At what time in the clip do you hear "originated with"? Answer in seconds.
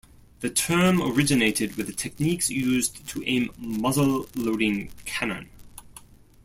0.99-1.85